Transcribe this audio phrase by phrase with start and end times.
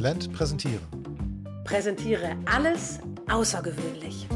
[0.00, 1.62] Exzellent präsentieren.
[1.64, 4.26] Präsentiere alles außergewöhnlich.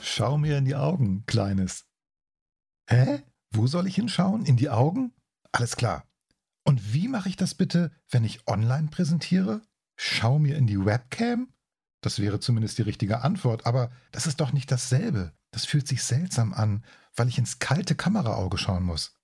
[0.00, 1.84] Schau mir in die Augen, Kleines.
[2.88, 3.22] Hä?
[3.52, 4.44] Wo soll ich hinschauen?
[4.44, 5.12] In die Augen?
[5.52, 6.08] Alles klar.
[6.64, 9.62] Und wie mache ich das bitte, wenn ich online präsentiere?
[9.94, 11.52] Schau mir in die Webcam?
[12.00, 15.34] Das wäre zumindest die richtige Antwort, aber das ist doch nicht dasselbe.
[15.52, 16.84] Das fühlt sich seltsam an,
[17.14, 19.19] weil ich ins kalte Kameraauge schauen muss.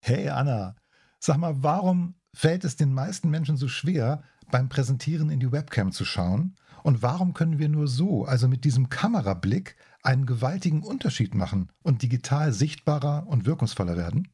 [0.00, 0.76] Hey Anna,
[1.18, 5.92] sag mal, warum fällt es den meisten Menschen so schwer, beim Präsentieren in die Webcam
[5.92, 6.56] zu schauen?
[6.82, 12.02] Und warum können wir nur so, also mit diesem Kamerablick, einen gewaltigen Unterschied machen und
[12.02, 14.28] digital sichtbarer und wirkungsvoller werden?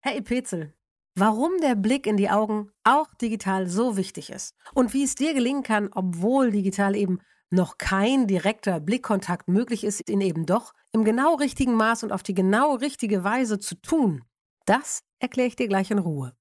[0.00, 0.74] Hey Petzel,
[1.16, 5.34] warum der Blick in die Augen auch digital so wichtig ist und wie es dir
[5.34, 7.18] gelingen kann, obwohl digital eben
[7.50, 12.22] noch kein direkter Blickkontakt möglich ist, ihn eben doch im genau richtigen Maß und auf
[12.22, 14.22] die genau richtige Weise zu tun,
[14.68, 16.36] das erkläre ich dir gleich in Ruhe.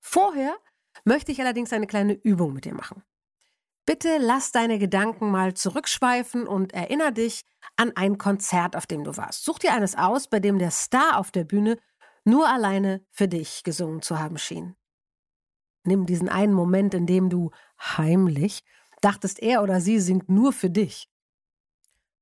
[0.00, 0.56] Vorher
[1.04, 3.02] möchte ich allerdings eine kleine Übung mit dir machen.
[3.86, 7.44] Bitte lass deine Gedanken mal zurückschweifen und erinnere dich
[7.76, 9.44] an ein Konzert, auf dem du warst.
[9.44, 11.78] Such dir eines aus, bei dem der Star auf der Bühne
[12.24, 14.76] nur alleine für dich gesungen zu haben schien.
[15.84, 18.62] Nimm diesen einen Moment, in dem du heimlich
[19.00, 21.08] dachtest, er oder sie singt nur für dich.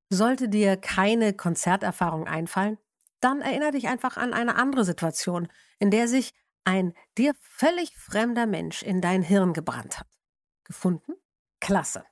[0.09, 2.77] Sollte dir keine Konzerterfahrung einfallen,
[3.19, 5.47] dann erinnere dich einfach an eine andere Situation,
[5.79, 10.07] in der sich ein dir völlig fremder Mensch in dein Hirn gebrannt hat.
[10.63, 11.13] Gefunden?
[11.59, 12.03] Klasse.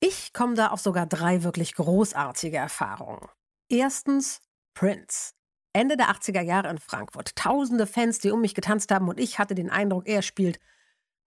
[0.00, 3.28] Ich komme da auf sogar drei wirklich großartige Erfahrungen.
[3.68, 4.40] Erstens
[4.74, 5.32] Prince.
[5.72, 7.34] Ende der 80er Jahre in Frankfurt.
[7.34, 10.60] Tausende Fans, die um mich getanzt haben und ich hatte den Eindruck, er spielt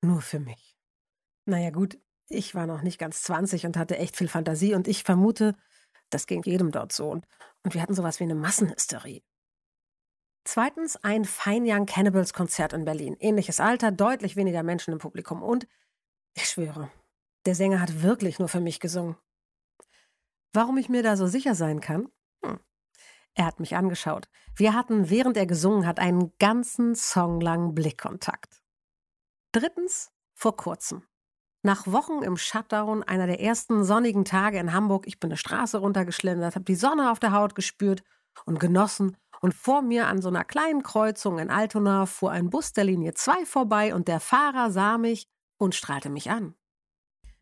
[0.02, 0.78] nur für mich.
[1.46, 1.98] Naja gut,
[2.30, 5.56] ich war noch nicht ganz 20 und hatte echt viel Fantasie und ich vermute,
[6.10, 7.10] das ging jedem dort so.
[7.10, 7.26] Und,
[7.64, 9.24] wir hatten sowas wie eine Massenhysterie.
[10.46, 13.18] Zweitens ein Fine Young Cannibals Konzert in Berlin.
[13.20, 15.44] Ähnliches Alter, deutlich weniger Menschen im Publikum.
[15.44, 15.68] Und
[16.34, 16.90] ich schwöre,
[17.46, 19.18] der Sänger hat wirklich nur für mich gesungen.
[20.54, 22.10] Warum ich mir da so sicher sein kann?
[22.42, 22.60] Hm.
[23.34, 24.30] Er hat mich angeschaut.
[24.56, 28.62] Wir hatten, während er gesungen hat, einen ganzen Song lang Blickkontakt.
[29.52, 31.04] Drittens, vor kurzem.
[31.64, 35.80] Nach Wochen im Shutdown, einer der ersten sonnigen Tage in Hamburg, ich bin eine Straße
[35.80, 38.04] runtergeschlendert, habe die Sonne auf der Haut gespürt
[38.46, 39.18] und genossen.
[39.42, 43.14] Und vor mir an so einer kleinen Kreuzung in Altona fuhr ein Bus der Linie
[43.14, 46.56] 2 vorbei und der Fahrer sah mich und strahlte mich an.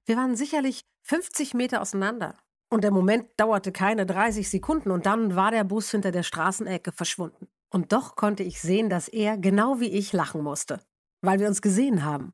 [0.05, 2.37] Wir waren sicherlich 50 Meter auseinander.
[2.69, 6.91] Und der Moment dauerte keine 30 Sekunden und dann war der Bus hinter der Straßenecke
[6.91, 7.47] verschwunden.
[7.69, 10.81] Und doch konnte ich sehen, dass er, genau wie ich, lachen musste,
[11.21, 12.33] weil wir uns gesehen haben.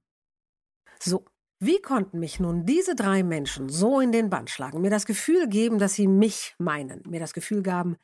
[1.00, 1.25] So,
[1.63, 5.47] wie konnten mich nun diese drei Menschen so in den Bann schlagen, mir das Gefühl
[5.47, 7.97] geben, dass sie mich meinen, mir das Gefühl gaben,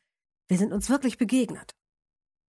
[0.48, 1.74] wir sind uns wirklich begegnet?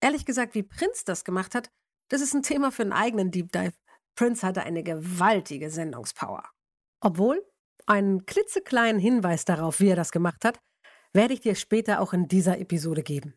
[0.01, 1.71] Ehrlich gesagt, wie Prinz das gemacht hat,
[2.09, 3.71] das ist ein Thema für einen eigenen Deep Dive.
[4.15, 6.43] Prince hatte eine gewaltige Sendungspower.
[6.99, 7.41] Obwohl,
[7.85, 10.59] einen klitzekleinen Hinweis darauf, wie er das gemacht hat,
[11.13, 13.33] werde ich dir später auch in dieser Episode geben.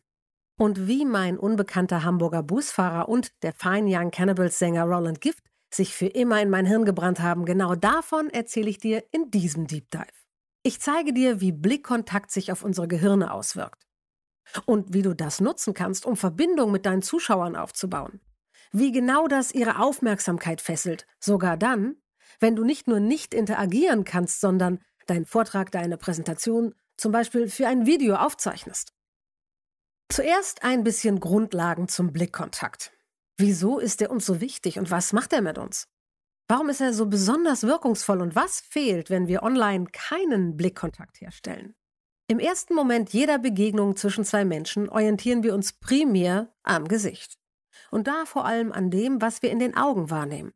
[0.59, 5.95] Und wie mein unbekannter Hamburger Busfahrer und der Fine Young Cannibals Sänger Roland Gift sich
[5.95, 9.89] für immer in mein Hirn gebrannt haben, genau davon erzähle ich dir in diesem Deep
[9.91, 10.05] Dive.
[10.63, 13.87] Ich zeige dir, wie Blickkontakt sich auf unsere Gehirne auswirkt.
[14.65, 18.19] Und wie du das nutzen kannst, um Verbindung mit deinen Zuschauern aufzubauen.
[18.71, 21.95] Wie genau das ihre Aufmerksamkeit fesselt, sogar dann,
[22.39, 27.67] wenn du nicht nur nicht interagieren kannst, sondern deinen Vortrag, deine Präsentation zum Beispiel für
[27.67, 28.93] ein Video aufzeichnest.
[30.09, 32.91] Zuerst ein bisschen Grundlagen zum Blickkontakt.
[33.37, 35.87] Wieso ist er uns so wichtig und was macht er mit uns?
[36.47, 41.75] Warum ist er so besonders wirkungsvoll und was fehlt, wenn wir online keinen Blickkontakt herstellen?
[42.27, 47.37] Im ersten Moment jeder Begegnung zwischen zwei Menschen orientieren wir uns primär am Gesicht.
[47.89, 50.53] Und da vor allem an dem, was wir in den Augen wahrnehmen.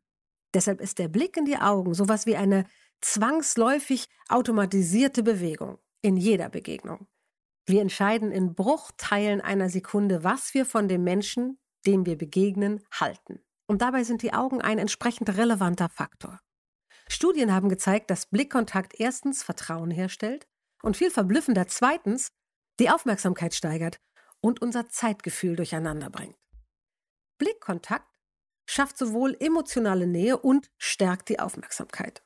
[0.54, 2.64] Deshalb ist der Blick in die Augen sowas wie eine
[3.00, 7.06] zwangsläufig automatisierte Bewegung in jeder Begegnung.
[7.66, 13.40] Wir entscheiden in Bruchteilen einer Sekunde, was wir von dem Menschen, dem wir begegnen, halten.
[13.66, 16.40] Und dabei sind die Augen ein entsprechend relevanter Faktor.
[17.08, 20.46] Studien haben gezeigt, dass Blickkontakt erstens Vertrauen herstellt
[20.82, 22.32] und viel verblüffender zweitens
[22.78, 24.00] die Aufmerksamkeit steigert
[24.40, 26.36] und unser Zeitgefühl durcheinander bringt.
[27.38, 28.18] Blickkontakt
[28.68, 32.22] schafft sowohl emotionale Nähe und stärkt die Aufmerksamkeit.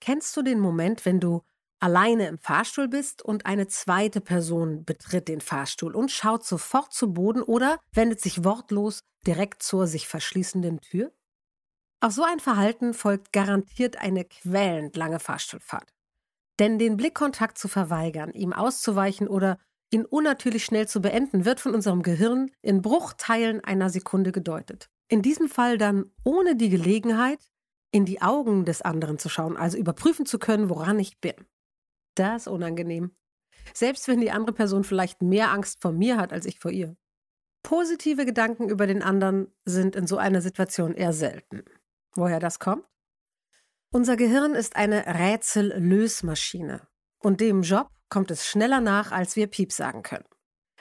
[0.00, 1.42] Kennst du den Moment, wenn du
[1.84, 7.12] alleine im Fahrstuhl bist und eine zweite Person betritt den Fahrstuhl und schaut sofort zu
[7.12, 11.12] Boden oder wendet sich wortlos direkt zur sich verschließenden Tür?
[12.00, 15.92] Auf so ein Verhalten folgt garantiert eine quälend lange Fahrstuhlfahrt.
[16.58, 19.58] Denn den Blickkontakt zu verweigern, ihm auszuweichen oder
[19.90, 24.88] ihn unnatürlich schnell zu beenden, wird von unserem Gehirn in Bruchteilen einer Sekunde gedeutet.
[25.08, 27.40] In diesem Fall dann ohne die Gelegenheit,
[27.90, 31.34] in die Augen des anderen zu schauen, also überprüfen zu können, woran ich bin.
[32.14, 33.14] Das ist unangenehm.
[33.72, 36.96] Selbst wenn die andere Person vielleicht mehr Angst vor mir hat als ich vor ihr.
[37.62, 41.64] Positive Gedanken über den anderen sind in so einer Situation eher selten.
[42.14, 42.84] Woher das kommt?
[43.90, 46.86] Unser Gehirn ist eine Rätsellösmaschine
[47.20, 50.26] und dem Job kommt es schneller nach, als wir Piep sagen können.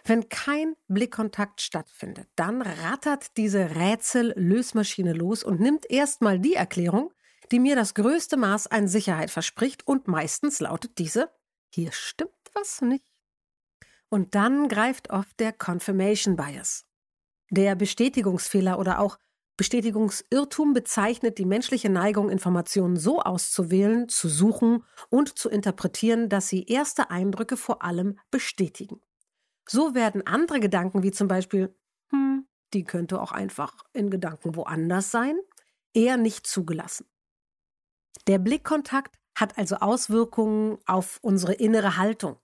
[0.04, 7.14] Wenn kein Blickkontakt stattfindet, dann rattert diese Rätsellösmaschine los und nimmt erstmal die Erklärung,
[7.52, 11.30] die mir das größte Maß an Sicherheit verspricht und meistens lautet diese,
[11.70, 13.06] hier stimmt was nicht.
[14.10, 16.86] Und dann greift oft der Confirmation Bias.
[17.50, 19.18] Der Bestätigungsfehler oder auch
[19.58, 26.64] Bestätigungsirrtum bezeichnet die menschliche Neigung, Informationen so auszuwählen, zu suchen und zu interpretieren, dass sie
[26.64, 29.02] erste Eindrücke vor allem bestätigen.
[29.70, 31.76] So werden andere Gedanken, wie zum Beispiel,
[32.10, 35.38] hm, die könnte auch einfach in Gedanken woanders sein,
[35.94, 37.06] eher nicht zugelassen.
[38.28, 42.38] Der Blickkontakt hat also Auswirkungen auf unsere innere Haltung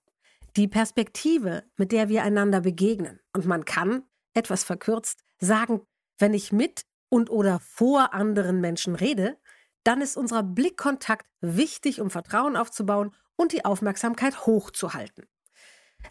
[0.56, 3.19] die Perspektive, mit der wir einander begegnen.
[3.33, 5.81] Und man kann, etwas verkürzt, sagen,
[6.18, 9.38] wenn ich mit und oder vor anderen Menschen rede,
[9.83, 15.27] dann ist unser Blickkontakt wichtig, um Vertrauen aufzubauen und die Aufmerksamkeit hochzuhalten.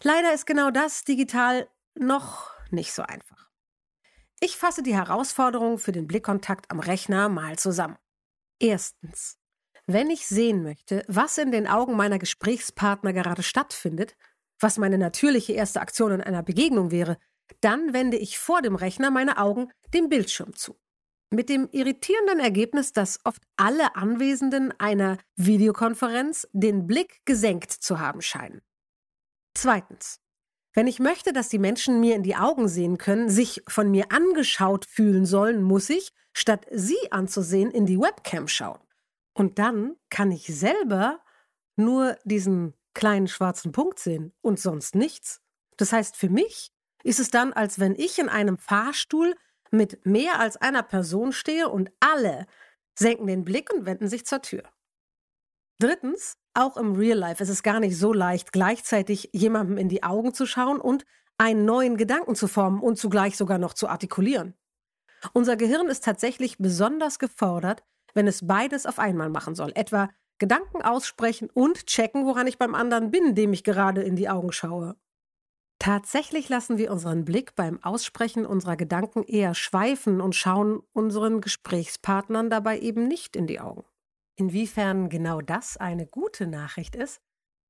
[0.01, 3.49] Leider ist genau das digital noch nicht so einfach.
[4.39, 7.97] Ich fasse die Herausforderungen für den Blickkontakt am Rechner mal zusammen.
[8.59, 9.37] Erstens.
[9.91, 14.15] Wenn ich sehen möchte, was in den Augen meiner Gesprächspartner gerade stattfindet,
[14.59, 17.17] was meine natürliche erste Aktion in einer Begegnung wäre,
[17.61, 20.79] dann wende ich vor dem Rechner meine Augen dem Bildschirm zu.
[21.31, 28.21] Mit dem irritierenden Ergebnis, dass oft alle Anwesenden einer Videokonferenz den Blick gesenkt zu haben
[28.21, 28.61] scheinen.
[29.55, 30.19] Zweitens.
[30.75, 34.11] Wenn ich möchte, dass die Menschen mir in die Augen sehen können, sich von mir
[34.11, 38.79] angeschaut fühlen sollen, muss ich, statt sie anzusehen, in die Webcam schauen.
[39.39, 41.21] Und dann kann ich selber
[41.77, 45.41] nur diesen kleinen schwarzen Punkt sehen und sonst nichts.
[45.77, 46.73] Das heißt, für mich
[47.05, 49.33] ist es dann, als wenn ich in einem Fahrstuhl
[49.71, 52.47] mit mehr als einer Person stehe und alle
[52.95, 54.63] senken den Blick und wenden sich zur Tür.
[55.79, 60.03] Drittens, auch im Real Life ist es gar nicht so leicht, gleichzeitig jemandem in die
[60.03, 61.05] Augen zu schauen und
[61.37, 64.57] einen neuen Gedanken zu formen und zugleich sogar noch zu artikulieren.
[65.31, 70.09] Unser Gehirn ist tatsächlich besonders gefordert, wenn es beides auf einmal machen soll, etwa
[70.39, 74.51] Gedanken aussprechen und checken, woran ich beim anderen bin, dem ich gerade in die Augen
[74.51, 74.95] schaue.
[75.79, 82.49] Tatsächlich lassen wir unseren Blick beim Aussprechen unserer Gedanken eher schweifen und schauen unseren Gesprächspartnern
[82.49, 83.85] dabei eben nicht in die Augen.
[84.35, 87.21] Inwiefern genau das eine gute Nachricht ist,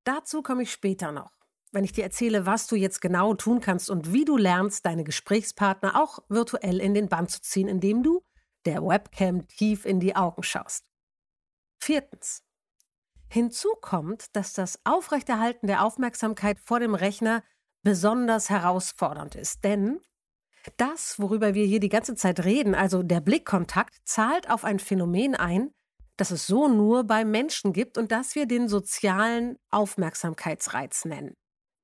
[0.06, 1.32] dazu komme ich später noch,
[1.72, 5.04] wenn ich dir erzähle, was du jetzt genau tun kannst und wie du lernst, deine
[5.04, 8.24] Gesprächspartner auch virtuell in den Bann zu ziehen, indem du
[8.66, 10.86] der Webcam tief in die Augen schaust.
[11.80, 12.44] Viertens.
[13.30, 17.44] Hinzu kommt, dass das Aufrechterhalten der Aufmerksamkeit vor dem Rechner
[17.84, 19.64] besonders herausfordernd ist.
[19.64, 20.00] Denn
[20.78, 25.36] das, worüber wir hier die ganze Zeit reden, also der Blickkontakt, zahlt auf ein Phänomen
[25.36, 25.72] ein,
[26.18, 31.36] das es so nur bei Menschen gibt und das wir den sozialen Aufmerksamkeitsreiz nennen.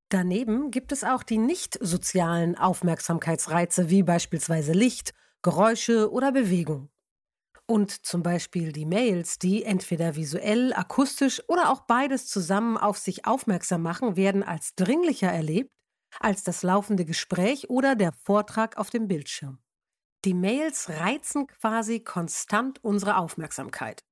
[0.10, 5.14] Daneben gibt es auch die nicht sozialen Aufmerksamkeitsreize wie beispielsweise Licht,
[5.46, 6.90] Geräusche oder Bewegung.
[7.68, 13.28] Und zum Beispiel die Mails, die entweder visuell, akustisch oder auch beides zusammen auf sich
[13.28, 15.70] aufmerksam machen, werden als dringlicher erlebt
[16.20, 19.60] als das laufende Gespräch oder der Vortrag auf dem Bildschirm.
[20.24, 24.04] Die Mails reizen quasi konstant unsere Aufmerksamkeit.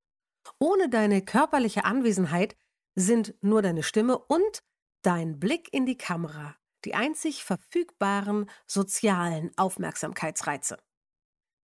[0.59, 2.55] Ohne deine körperliche Anwesenheit
[2.93, 4.59] sind nur deine Stimme und
[5.01, 10.77] dein Blick in die Kamera die einzig verfügbaren sozialen Aufmerksamkeitsreize.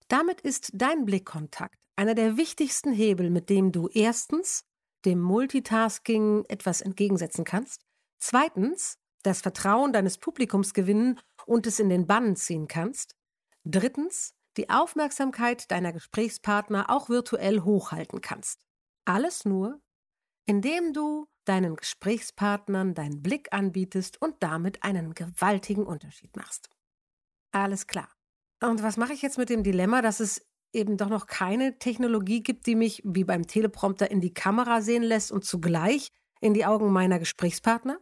[0.08, 4.64] Damit ist dein Blickkontakt einer der wichtigsten Hebel, mit dem du erstens
[5.04, 7.84] dem Multitasking etwas entgegensetzen kannst,
[8.18, 13.14] zweitens das Vertrauen deines Publikums gewinnen und es in den Bann ziehen kannst,
[13.64, 18.64] drittens die Aufmerksamkeit deiner Gesprächspartner auch virtuell hochhalten kannst.
[19.04, 19.80] Alles nur,
[20.46, 26.70] indem du deinen Gesprächspartnern deinen Blick anbietest und damit einen gewaltigen Unterschied machst.
[27.52, 28.17] Alles klar.
[28.60, 32.42] Und was mache ich jetzt mit dem Dilemma, dass es eben doch noch keine Technologie
[32.42, 36.08] gibt, die mich wie beim Teleprompter in die Kamera sehen lässt und zugleich
[36.40, 38.00] in die Augen meiner Gesprächspartner?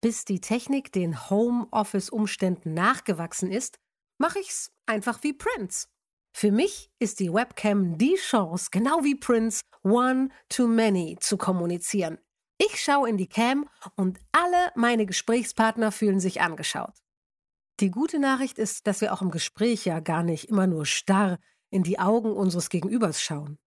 [0.00, 3.78] Bis die Technik den Homeoffice-Umständen nachgewachsen ist,
[4.18, 5.88] mache ich's einfach wie Prince.
[6.32, 12.18] Für mich ist die Webcam die Chance, genau wie Prince, one to many zu kommunizieren.
[12.58, 17.05] Ich schaue in die Cam und alle meine Gesprächspartner fühlen sich angeschaut.
[17.80, 21.38] Die gute Nachricht ist, dass wir auch im Gespräch ja gar nicht immer nur starr
[21.68, 23.58] in die Augen unseres Gegenübers schauen.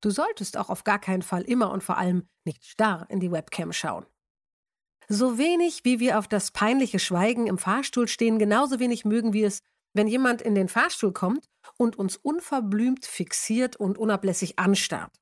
[0.00, 3.32] Du solltest auch auf gar keinen Fall immer und vor allem nicht starr in die
[3.32, 4.06] Webcam schauen.
[5.08, 9.48] So wenig wie wir auf das peinliche Schweigen im Fahrstuhl stehen, genauso wenig mögen wir
[9.48, 9.62] es,
[9.94, 15.20] wenn jemand in den Fahrstuhl kommt und uns unverblümt fixiert und unablässig anstarrt.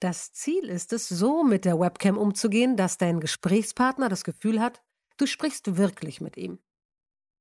[0.00, 4.82] Das Ziel ist es, so mit der Webcam umzugehen, dass dein Gesprächspartner das Gefühl hat,
[5.16, 6.58] du sprichst wirklich mit ihm.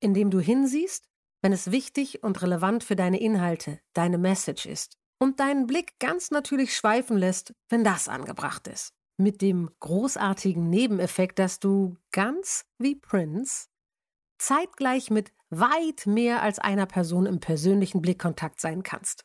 [0.03, 1.07] Indem du hinsiehst,
[1.41, 6.29] wenn es wichtig und relevant für deine Inhalte, deine Message ist, und deinen Blick ganz
[6.29, 8.93] natürlich schweifen lässt, wenn das angebracht ist.
[9.15, 13.69] Mit dem großartigen Nebeneffekt, dass du ganz wie Prince
[14.39, 19.23] zeitgleich mit weit mehr als einer Person im persönlichen Blickkontakt sein kannst.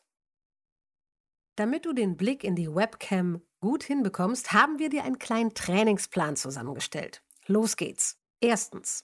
[1.57, 6.37] Damit du den Blick in die Webcam gut hinbekommst, haben wir dir einen kleinen Trainingsplan
[6.37, 7.21] zusammengestellt.
[7.47, 8.17] Los geht's.
[8.39, 9.03] Erstens,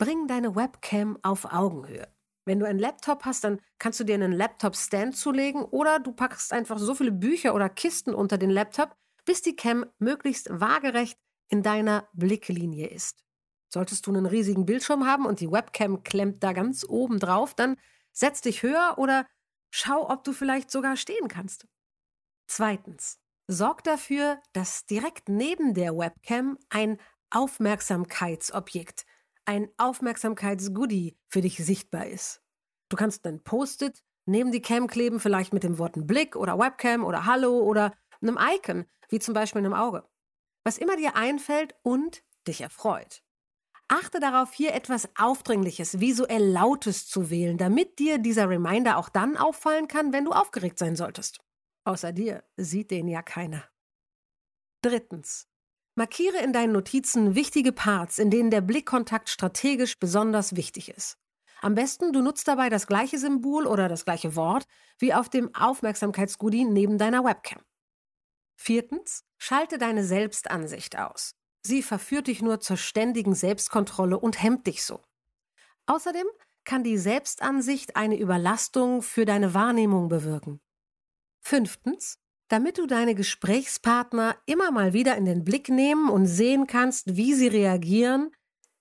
[0.00, 2.08] bring deine Webcam auf Augenhöhe.
[2.46, 6.54] Wenn du einen Laptop hast, dann kannst du dir einen Laptop-Stand zulegen oder du packst
[6.54, 11.62] einfach so viele Bücher oder Kisten unter den Laptop, bis die Cam möglichst waagerecht in
[11.62, 13.22] deiner Blicklinie ist.
[13.68, 17.76] Solltest du einen riesigen Bildschirm haben und die Webcam klemmt da ganz oben drauf, dann
[18.10, 19.26] setz dich höher oder
[19.70, 21.66] schau, ob du vielleicht sogar stehen kannst.
[22.46, 29.04] Zweitens, sorg dafür, dass direkt neben der Webcam ein Aufmerksamkeitsobjekt,
[29.44, 32.42] ein Aufmerksamkeitsgoodie für dich sichtbar ist.
[32.88, 37.04] Du kannst ein Post-it neben die Cam kleben, vielleicht mit den Worten Blick oder Webcam
[37.04, 40.04] oder Hallo oder einem Icon, wie zum Beispiel einem Auge.
[40.64, 43.22] Was immer dir einfällt und dich erfreut.
[43.88, 49.36] Achte darauf, hier etwas Aufdringliches, visuell Lautes zu wählen, damit dir dieser Reminder auch dann
[49.36, 51.40] auffallen kann, wenn du aufgeregt sein solltest.
[51.84, 53.64] Außer dir sieht den ja keiner.
[54.82, 55.49] Drittens.
[56.00, 61.18] Markiere in deinen Notizen wichtige Parts, in denen der Blickkontakt strategisch besonders wichtig ist.
[61.60, 64.64] Am besten, du nutzt dabei das gleiche Symbol oder das gleiche Wort
[64.98, 67.60] wie auf dem Aufmerksamkeitsgoodie neben deiner Webcam.
[68.56, 71.34] Viertens, schalte deine Selbstansicht aus.
[71.66, 75.02] Sie verführt dich nur zur ständigen Selbstkontrolle und hemmt dich so.
[75.84, 76.26] Außerdem
[76.64, 80.62] kann die Selbstansicht eine Überlastung für deine Wahrnehmung bewirken.
[81.42, 82.18] Fünftens,
[82.50, 87.32] damit du deine Gesprächspartner immer mal wieder in den Blick nehmen und sehen kannst, wie
[87.32, 88.32] sie reagieren,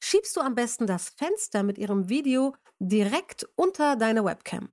[0.04, 4.70] schiebst du am besten das Fenster mit ihrem Video direkt unter deine Webcam.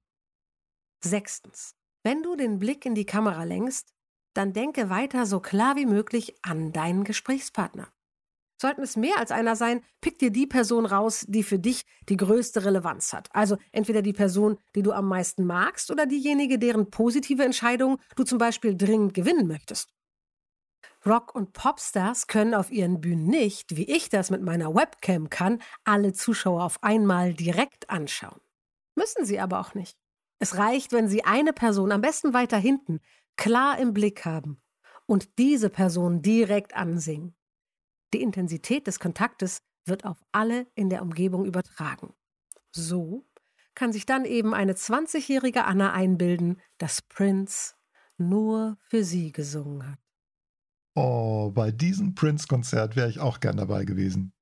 [1.05, 1.75] Sechstens,
[2.05, 3.93] wenn du den Blick in die Kamera lenkst,
[4.35, 7.93] dann denke weiter so klar wie möglich an deinen Gesprächspartner.
[8.59, 12.17] Sollten es mehr als einer sein, pick dir die Person raus, die für dich die
[12.17, 13.29] größte Relevanz hat.
[13.33, 18.25] Also entweder die Person, die du am meisten magst, oder diejenige, deren positive Entscheidung du
[18.25, 19.93] zum Beispiel dringend gewinnen möchtest.
[21.05, 25.63] Rock- und Popstars können auf ihren Bühnen nicht, wie ich das mit meiner Webcam kann,
[25.85, 28.41] alle Zuschauer auf einmal direkt anschauen.
[28.97, 29.97] Müssen sie aber auch nicht.
[30.39, 33.01] Es reicht, wenn sie eine Person, am besten weiter hinten,
[33.37, 34.61] klar im Blick haben
[35.07, 37.36] und diese Person direkt ansingen.
[38.13, 42.15] Die Intensität des Kontaktes wird auf alle in der Umgebung übertragen.
[42.73, 43.27] So
[43.75, 47.75] kann sich dann eben eine 20-jährige Anna einbilden, dass Prince
[48.17, 49.99] nur für sie gesungen hat.
[50.95, 54.33] Oh, bei diesem Prince-Konzert wäre ich auch gern dabei gewesen.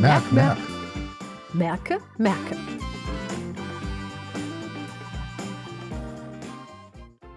[0.00, 0.58] Merk, merk.
[1.52, 2.56] Merke, merke.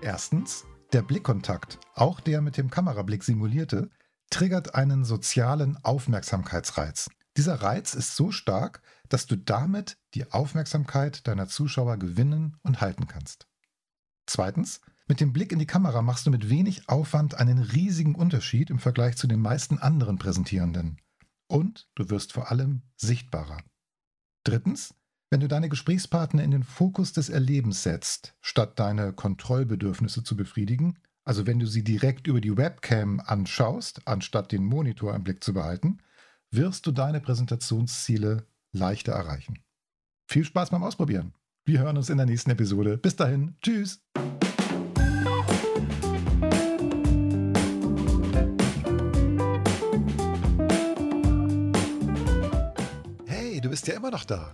[0.01, 3.89] Erstens, der Blickkontakt, auch der mit dem Kamerablick simulierte,
[4.29, 7.09] triggert einen sozialen Aufmerksamkeitsreiz.
[7.37, 13.07] Dieser Reiz ist so stark, dass du damit die Aufmerksamkeit deiner Zuschauer gewinnen und halten
[13.07, 13.47] kannst.
[14.25, 18.69] Zweitens, mit dem Blick in die Kamera machst du mit wenig Aufwand einen riesigen Unterschied
[18.69, 20.97] im Vergleich zu den meisten anderen Präsentierenden.
[21.47, 23.57] Und du wirst vor allem sichtbarer.
[24.43, 24.93] Drittens,
[25.31, 30.99] wenn du deine Gesprächspartner in den Fokus des Erlebens setzt, statt deine Kontrollbedürfnisse zu befriedigen,
[31.23, 35.53] also wenn du sie direkt über die Webcam anschaust, anstatt den Monitor im Blick zu
[35.53, 35.99] behalten,
[36.51, 39.59] wirst du deine Präsentationsziele leichter erreichen.
[40.27, 41.33] Viel Spaß beim Ausprobieren.
[41.63, 42.97] Wir hören uns in der nächsten Episode.
[42.97, 43.55] Bis dahin.
[43.61, 44.01] Tschüss.
[53.27, 54.53] Hey, du bist ja immer noch da.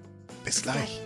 [0.43, 1.01] Bis gleich.